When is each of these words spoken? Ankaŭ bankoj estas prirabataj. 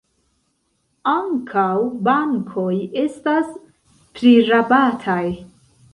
Ankaŭ 1.11 1.67
bankoj 2.09 2.73
estas 3.05 3.53
prirabataj. 4.19 5.25